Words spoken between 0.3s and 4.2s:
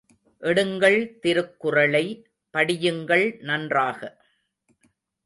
எடுங்கள் திருக்குறளை, படியுங்கள் நன்றாக.